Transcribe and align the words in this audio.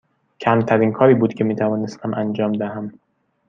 کمترین 0.39 0.91
کاری 0.93 1.13
بود 1.13 1.33
که 1.33 1.43
می 1.43 1.55
توانستم 1.55 2.13
انجام 2.13 2.51
دهم. 2.53 2.99